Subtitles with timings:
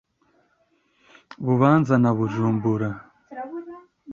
[1.45, 2.89] Bubanza na Bujumbura